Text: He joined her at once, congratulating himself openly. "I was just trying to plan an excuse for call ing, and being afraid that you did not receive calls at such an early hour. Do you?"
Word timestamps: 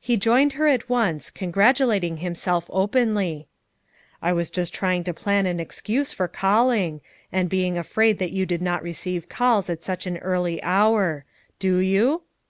He 0.00 0.16
joined 0.16 0.54
her 0.54 0.66
at 0.66 0.88
once, 0.88 1.28
congratulating 1.28 2.16
himself 2.24 2.70
openly. 2.72 3.48
"I 4.22 4.32
was 4.32 4.48
just 4.48 4.72
trying 4.72 5.04
to 5.04 5.12
plan 5.12 5.44
an 5.44 5.60
excuse 5.60 6.10
for 6.10 6.26
call 6.26 6.70
ing, 6.70 7.02
and 7.30 7.50
being 7.50 7.76
afraid 7.76 8.18
that 8.18 8.32
you 8.32 8.46
did 8.46 8.62
not 8.62 8.82
receive 8.82 9.28
calls 9.28 9.68
at 9.68 9.84
such 9.84 10.06
an 10.06 10.16
early 10.24 10.62
hour. 10.62 11.26
Do 11.58 11.80
you?" 11.80 12.22